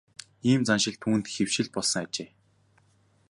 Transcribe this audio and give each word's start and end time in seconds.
Ийм 0.49 0.61
заншил 0.67 0.95
түүнд 1.03 1.25
хэвшил 1.35 1.67
болсон 1.75 2.01
ажээ. 2.09 2.29